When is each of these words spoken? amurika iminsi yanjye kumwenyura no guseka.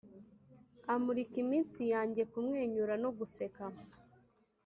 amurika 0.93 1.35
iminsi 1.43 1.81
yanjye 1.93 2.21
kumwenyura 2.31 2.93
no 3.03 3.09
guseka. 3.17 3.63